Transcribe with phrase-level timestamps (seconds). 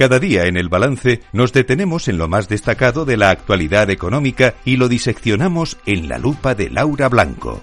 [0.00, 4.54] Cada día en el balance nos detenemos en lo más destacado de la actualidad económica
[4.64, 7.60] y lo diseccionamos en la lupa de Laura Blanco.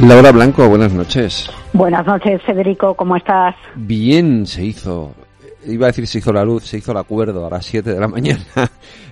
[0.00, 1.50] Laura Blanco, buenas noches.
[1.72, 3.56] Buenas noches, Federico, ¿cómo estás?
[3.74, 5.12] Bien, se hizo.
[5.66, 7.98] Iba a decir se hizo la luz, se hizo el acuerdo a las 7 de
[7.98, 8.44] la mañana.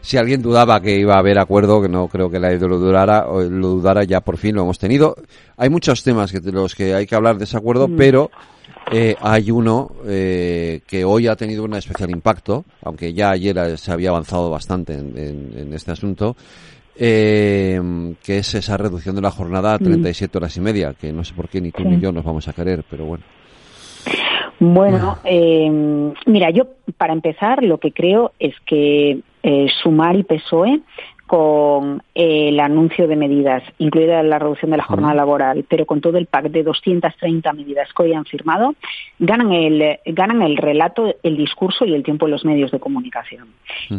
[0.02, 3.26] si alguien dudaba que iba a haber acuerdo, que no creo que la lo dudara,
[3.26, 5.16] lo dudara, ya por fin lo hemos tenido.
[5.56, 7.96] Hay muchos temas que, de los que hay que hablar de ese acuerdo, mm.
[7.96, 8.30] pero
[8.92, 13.92] eh, hay uno eh, que hoy ha tenido un especial impacto, aunque ya ayer se
[13.92, 16.36] había avanzado bastante en este asunto,
[16.98, 17.78] eh,
[18.24, 21.34] que es esa reducción de la jornada a 37 horas y media, que no sé
[21.34, 23.24] por qué ni tú ni yo nos vamos a querer, pero bueno.
[24.58, 25.68] Bueno, eh,
[26.24, 26.64] mira, yo
[26.96, 30.80] para empezar lo que creo es que eh, Sumar y PSOE
[31.26, 36.18] con el anuncio de medidas, incluida la reducción de la jornada laboral, pero con todo
[36.18, 38.74] el pack de 230 medidas que hoy han firmado,
[39.18, 43.48] ganan el, ganan el relato, el discurso y el tiempo en los medios de comunicación.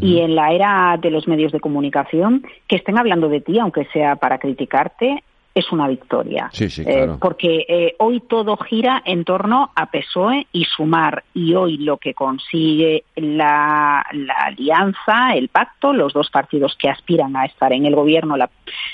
[0.02, 3.86] Y en la era de los medios de comunicación, que estén hablando de ti, aunque
[3.92, 5.23] sea para criticarte,
[5.58, 6.52] es una victoria.
[6.60, 11.24] Eh, porque eh, hoy todo gira en torno a PSOE y Sumar.
[11.34, 14.06] Y hoy lo que consigue la,
[14.46, 18.36] alianza, el pacto, los dos partidos que aspiran a estar en el gobierno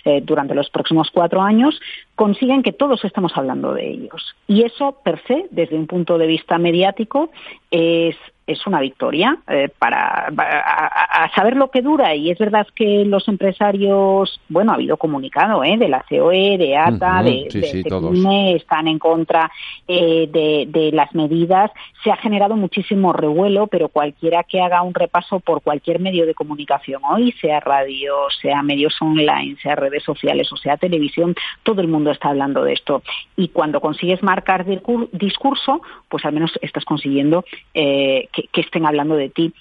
[0.05, 1.79] eh, durante los próximos cuatro años,
[2.15, 4.35] consiguen que todos estemos hablando de ellos.
[4.47, 7.29] Y eso, per se, desde un punto de vista mediático,
[7.71, 12.13] es es una victoria eh, para, a, saber lo que dura.
[12.15, 15.77] Y es verdad que los empresarios bueno ha habido comunicado ¿eh?
[15.77, 19.49] de la COE de ATA de, de, están en contra
[19.87, 21.71] eh, de, de, las medidas.
[22.03, 26.33] Se ha generado muchísimo revuelo pero cualquiera que haga un repaso por cualquier medio de
[26.33, 31.87] comunicación hoy sea radio sea medios online sea redes sociales o sea televisión todo el
[31.87, 33.03] mundo está hablando de esto.
[33.37, 34.65] Y cuando consigues marcar
[35.13, 39.53] discurso pues al menos estás consiguiendo eh, que, estén hablando de ti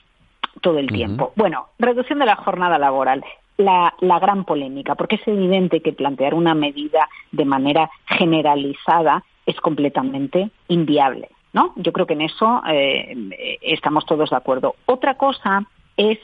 [0.61, 1.33] todo el tiempo.
[1.37, 3.25] Bueno, reducción de la jornada laboral.
[3.59, 10.51] La, gran polémica, porque es evidente que plantear una medida de manera generalizada es completamente
[10.69, 11.29] inviable.
[11.53, 11.73] ¿no?
[11.77, 14.75] Yo creo que en eso eh, estamos todos de acuerdo.
[14.87, 15.65] Otra cosa
[15.97, 16.19] es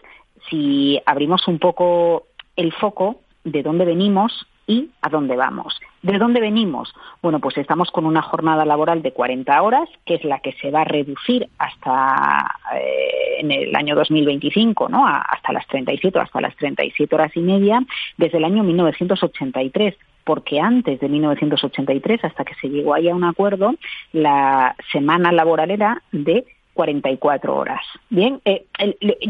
[0.48, 2.25] si abrimos un poco
[2.56, 5.81] el foco de dónde venimos y a dónde vamos.
[6.03, 6.95] ¿De dónde venimos?
[7.23, 10.71] Bueno, pues estamos con una jornada laboral de 40 horas, que es la que se
[10.71, 15.05] va a reducir hasta eh, en el año 2025, ¿no?
[15.06, 17.83] hasta las 37, hasta las 37 horas y media,
[18.17, 23.25] desde el año 1983 porque antes de 1983, hasta que se llegó ahí a un
[23.25, 23.75] acuerdo,
[24.12, 27.81] la semana laboral era de 44 horas.
[28.11, 28.67] Bien, eh,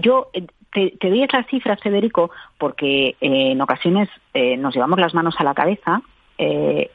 [0.01, 0.31] yo
[0.73, 5.45] te, doy esas cifras, Federico, porque eh, en ocasiones eh, nos llevamos las manos a
[5.45, 6.03] la cabeza,
[6.37, 6.91] eh,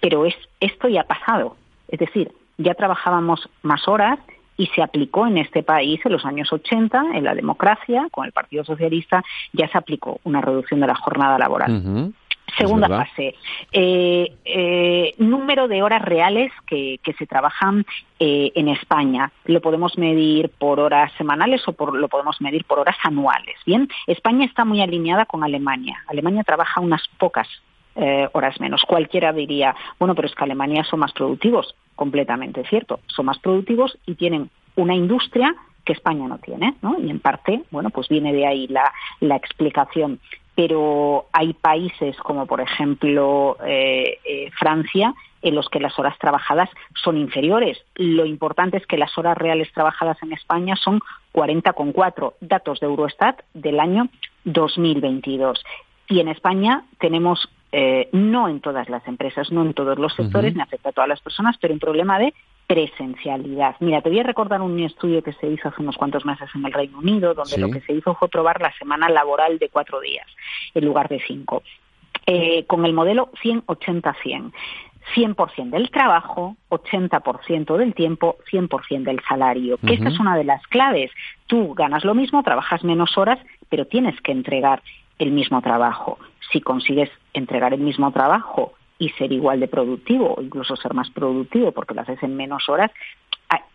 [0.00, 1.56] pero es, esto ya ha pasado.
[1.88, 4.18] Es decir, ya trabajábamos más horas
[4.56, 8.32] y se aplicó en este país en los años 80, en la democracia, con el
[8.32, 9.22] Partido Socialista,
[9.52, 12.12] ya se aplicó una reducción de la jornada laboral.
[12.56, 13.34] Segunda fase,
[13.72, 17.84] eh, eh, número de horas reales que, se trabajan
[18.18, 19.30] eh, en España.
[19.44, 23.56] Lo podemos medir por horas semanales o por, lo podemos medir por horas anuales.
[23.66, 26.02] Bien, España está muy alineada con Alemania.
[26.08, 27.48] Alemania trabaja unas pocas
[28.34, 28.82] horas menos.
[28.86, 31.74] Cualquiera diría, bueno, pero es que Alemania son más productivos.
[31.94, 33.00] Completamente cierto.
[33.06, 35.54] Son más productivos y tienen una industria
[35.86, 36.98] que España no tiene, ¿no?
[36.98, 40.20] Y en parte, bueno, pues viene de ahí la, la explicación
[40.56, 46.68] pero hay países como por ejemplo eh, eh, Francia en los que las horas trabajadas
[47.04, 47.78] son inferiores.
[47.94, 51.00] Lo importante es que las horas reales trabajadas en España son
[51.32, 54.08] 40,4 datos de Eurostat del año
[54.44, 55.62] 2022.
[56.08, 60.54] Y en España tenemos, eh, no en todas las empresas, no en todos los sectores,
[60.56, 62.32] ni afecta a todas las personas, pero un problema de
[62.66, 63.76] presencialidad.
[63.80, 66.64] Mira, te voy a recordar un estudio que se hizo hace unos cuantos meses en
[66.64, 70.00] el Reino Unido, donde lo que se hizo fue probar la semana laboral de cuatro
[70.00, 70.26] días
[70.78, 71.62] en lugar de cinco,
[72.26, 74.52] eh, con el modelo 100-80-100.
[75.14, 79.78] 100% del trabajo, 80% del tiempo, 100% del salario.
[79.78, 81.12] Que esta es una de las claves.
[81.46, 83.38] Tú ganas lo mismo, trabajas menos horas,
[83.68, 84.82] pero tienes que entregar
[85.20, 86.18] el mismo trabajo.
[86.50, 91.10] Si consigues entregar el mismo trabajo y ser igual de productivo o incluso ser más
[91.10, 92.90] productivo porque lo haces en menos horas,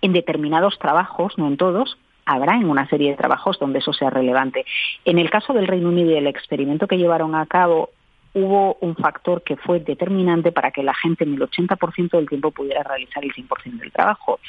[0.01, 4.09] en determinados trabajos, no en todos, habrá en una serie de trabajos donde eso sea
[4.09, 4.65] relevante.
[5.05, 7.89] En el caso del Reino Unido y el experimento que llevaron a cabo,
[8.33, 12.51] hubo un factor que fue determinante para que la gente en el 80% del tiempo
[12.51, 14.39] pudiera realizar el 100% del trabajo.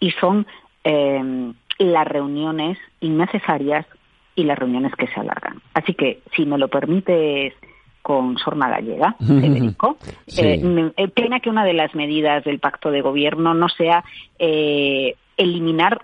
[0.00, 0.46] Y son
[0.84, 3.86] eh, las reuniones innecesarias
[4.34, 5.60] y las reuniones que se alargan.
[5.74, 7.54] Así que, si me lo permites
[8.02, 9.96] con Sorna Gallega, Federico.
[10.38, 14.04] Eh, pena que una de las medidas del pacto de gobierno no sea
[14.38, 16.02] eh, eliminar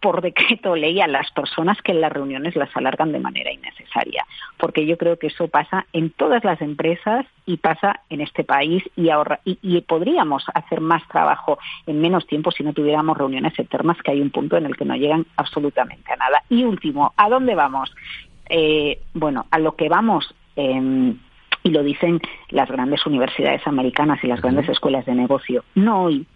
[0.00, 4.26] por decreto ley a las personas que en las reuniones las alargan de manera innecesaria,
[4.58, 8.82] porque yo creo que eso pasa en todas las empresas y pasa en este país
[8.96, 13.96] y, ahorra, y, podríamos hacer más trabajo en menos tiempo si no tuviéramos reuniones eternas,
[14.02, 16.42] que hay un punto en el que no llegan absolutamente a nada.
[16.48, 17.94] Y último, ¿a dónde vamos?
[18.48, 20.34] Eh, bueno, a lo que vamos.
[20.56, 21.14] Eh,
[21.64, 22.20] y lo dicen
[22.50, 26.26] las grandes universidades americanas y las grandes escuelas de negocio, no hoy,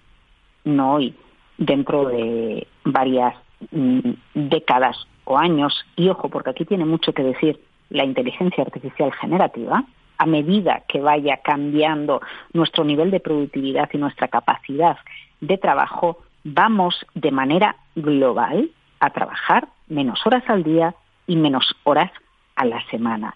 [0.65, 1.15] no hoy,
[1.59, 3.35] dentro de varias
[3.71, 7.61] mm, décadas o años, y ojo, porque aquí tiene mucho que decir
[7.91, 9.85] la inteligencia artificial generativa,
[10.19, 12.21] a medida que vaya cambiando
[12.53, 14.97] nuestro nivel de productividad y nuestra capacidad
[15.41, 18.71] de trabajo, vamos de manera global
[19.01, 20.95] a trabajar menos horas al día
[21.27, 22.11] y menos horas
[22.55, 23.35] a la semana.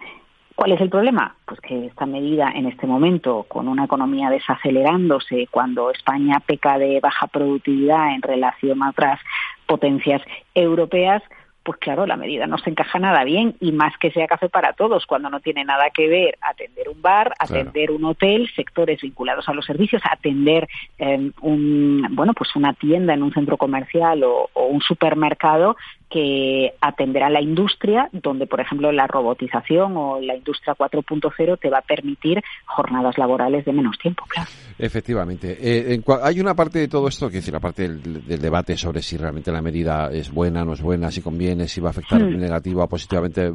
[0.61, 1.37] ¿Cuál es el problema?
[1.47, 7.01] Pues que esta medida en este momento, con una economía desacelerándose, cuando España peca de
[7.01, 9.19] baja productividad en relación a otras
[9.65, 10.21] potencias
[10.55, 11.23] europeas,
[11.63, 14.75] pues claro, la medida no se encaja nada bien y más que sea café para
[14.75, 19.49] todos, cuando no tiene nada que ver atender un bar, atender un hotel, sectores vinculados
[19.49, 20.69] a los servicios, atender
[20.99, 25.77] em, un, bueno, pues una tienda en un centro comercial o, un supermercado
[26.11, 31.79] que atenderá la industria, donde, por ejemplo, la robotización o la industria 4.0 te va
[31.79, 34.51] a permitir jornadas laborales de menos tiempo, claro.
[34.79, 35.57] Efectivamente.
[35.61, 39.03] Eh, hay una parte de todo esto, que es decir, la parte del, debate sobre
[39.03, 42.21] si realmente la medida es buena, no es buena, si conviene, si va a afectar
[42.21, 42.39] hmm.
[42.39, 43.53] negativa o positivamente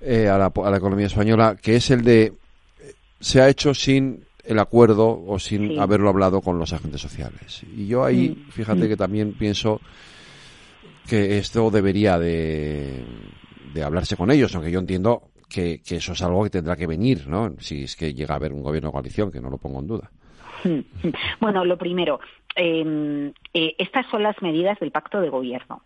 [0.00, 2.32] eh, a, la, a, la, economía española, que es el de
[3.18, 7.62] se ha hecho sin el acuerdo o sin haberlo hablado con los agentes sociales.
[7.76, 8.50] Y yo ahí, hmm.
[8.52, 8.88] fíjate hmm.
[8.88, 9.80] que también pienso
[11.10, 13.04] que esto debería de,
[13.74, 16.86] de hablarse con ellos, aunque yo entiendo que, que, eso es algo que tendrá que
[16.86, 17.52] venir, ¿no?
[17.58, 19.86] Si es que llega a haber un gobierno de coalición, que no lo pongo en
[19.88, 20.10] duda.
[21.40, 22.20] Bueno, lo primero,
[22.54, 25.82] em, eh, estas son las medidas del pacto de gobierno.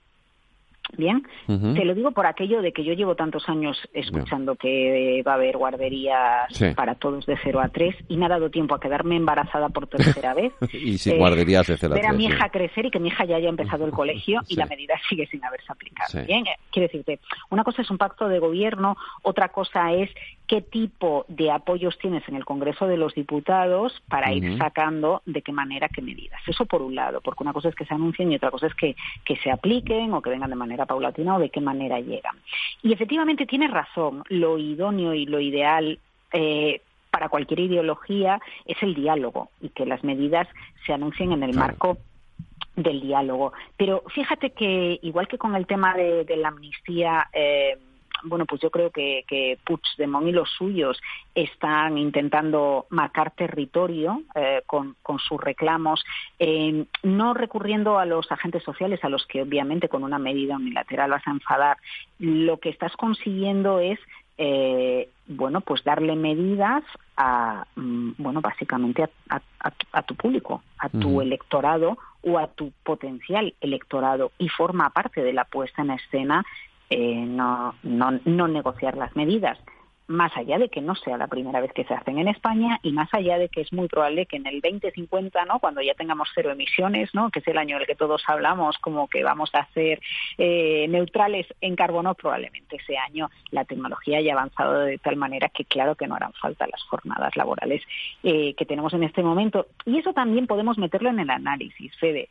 [0.96, 5.32] Bien, te lo digo por aquello de que yo llevo tantos años escuchando que va
[5.32, 8.80] a haber guarderías para todos de 0 a 3 y me ha dado tiempo a
[8.80, 10.52] quedarme embarazada por tercera vez.
[10.72, 12.02] y sin guarderías de 0 a 3.
[12.02, 14.56] Ver a mi hija crecer y que mi hija ya haya empezado el colegio y
[14.56, 16.24] la medida sigue sin haberse aplicado.
[16.26, 17.18] Bien, eh, quiero decirte,
[17.50, 20.10] una cosa es un pacto de gobierno, otra cosa es
[20.54, 25.42] qué tipo de apoyos tienes en el Congreso de los Diputados para ir sacando de
[25.42, 26.40] qué manera, qué medidas.
[26.46, 28.74] Eso por un lado, porque una cosa es que se anuncien y otra cosa es
[28.76, 32.36] que, que se apliquen o que vengan de manera paulatina o de qué manera llegan.
[32.84, 35.98] Y efectivamente tiene razón, lo idóneo y lo ideal
[36.32, 40.46] eh, para cualquier ideología es el diálogo y que las medidas
[40.86, 41.98] se anuncien en el marco
[42.76, 43.54] del diálogo.
[43.76, 47.76] Pero fíjate que, igual que con el tema de, la amnistía, eh,
[48.24, 51.00] bueno, pues yo creo que, que Puigdemont y los suyos
[51.34, 56.04] están intentando marcar territorio eh, con, sus reclamos,
[56.38, 61.10] eh, no recurriendo a los agentes sociales, a los que obviamente con una medida unilateral
[61.10, 61.76] vas a enfadar.
[62.18, 63.98] Lo que estás consiguiendo es
[64.36, 66.82] eh, bueno, pues darle medidas
[67.16, 74.32] a, mm, bueno, básicamente a, tu público, a tu electorado o a tu potencial electorado
[74.38, 76.44] y forma parte de la puesta en escena
[76.90, 79.58] eh, no, no, no negociar las medidas
[80.06, 82.92] más allá de que no sea la primera vez que se hacen en España y
[82.92, 85.58] más allá de que es muy probable que en el 2050, ¿no?
[85.60, 87.30] cuando ya tengamos cero emisiones, ¿no?
[87.30, 90.00] que es el año en el que todos hablamos como que vamos a ser
[90.38, 95.64] eh, neutrales en carbono, probablemente ese año la tecnología haya avanzado de tal manera que
[95.64, 97.82] claro que no harán falta las jornadas laborales
[98.22, 99.66] eh, que tenemos en este momento.
[99.86, 102.28] Y eso también podemos meterlo en el análisis, Fede.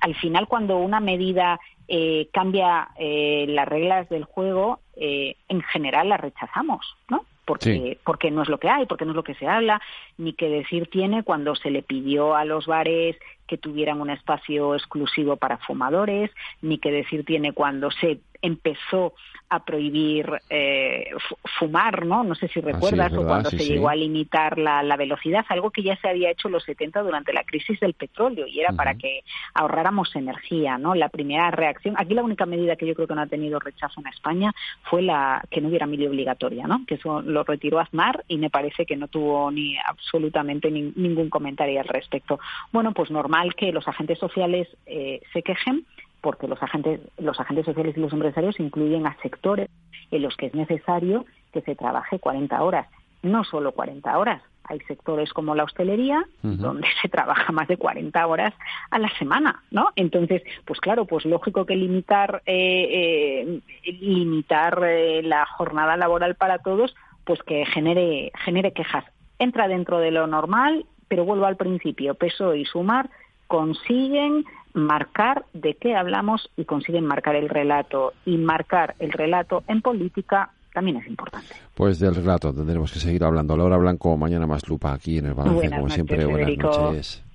[0.00, 6.08] Al final, cuando una medida eh, cambia eh, las reglas del juego, eh, en general
[6.08, 7.24] las rechazamos, ¿no?
[7.44, 9.80] Porque, porque no es lo que hay, porque no es lo que se habla,
[10.18, 14.74] ni qué decir tiene cuando se le pidió a los bares que tuvieran un espacio
[14.74, 16.30] exclusivo para fumadores,
[16.62, 19.14] ni qué decir tiene cuando se empezó
[19.48, 21.10] a prohibir eh,
[21.58, 22.24] fumar, ¿no?
[22.24, 25.82] No sé si ah, recuerdas, o cuando se llegó a limitar la, velocidad, algo que
[25.82, 28.94] ya se había hecho en los 70 durante la crisis del petróleo y era para
[28.94, 29.22] que
[29.54, 30.94] ahorráramos energía, ¿no?
[30.94, 34.00] La primera reacción, aquí la única medida que yo creo que no ha tenido rechazo
[34.00, 36.84] en España fue la que no hubiera mili obligatoria, ¿no?
[36.86, 41.80] Que eso lo retiró Aznar y me parece que no tuvo ni absolutamente ningún comentario
[41.80, 42.40] al respecto.
[42.72, 45.86] Bueno, pues normal que los agentes sociales eh, se quejen
[46.20, 49.68] porque los agentes, los agentes sociales y los empresarios incluyen a sectores
[50.10, 52.88] en los que es necesario que se trabaje 40 horas,
[53.22, 54.42] no solo 40 horas.
[54.64, 58.52] Hay sectores como la hostelería donde se trabaja más de 40 horas
[58.90, 59.90] a la semana, ¿no?
[59.94, 66.58] Entonces, pues claro, pues lógico que limitar eh, eh, limitar eh, la jornada laboral para
[66.58, 69.04] todos, pues que genere genere quejas.
[69.38, 73.08] Entra dentro de lo normal, pero vuelvo al principio, peso y sumar
[73.46, 78.12] consiguen marcar de qué hablamos y consiguen marcar el relato.
[78.24, 81.54] Y marcar el relato en política también es importante.
[81.74, 83.56] Pues del relato tendremos que seguir hablando.
[83.56, 86.26] Laura Blanco, mañana más lupa aquí en el balance, como siempre.
[86.26, 87.25] Buenas noches.